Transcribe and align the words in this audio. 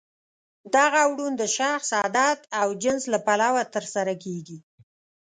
دغه 0.75 0.99
اوړون 1.07 1.33
د 1.37 1.43
شخص، 1.57 1.89
عدد 2.03 2.37
او 2.59 2.67
جنس 2.83 3.03
له 3.13 3.19
پلوه 3.25 3.63
ترسره 3.75 4.13
کیږي. 4.23 4.57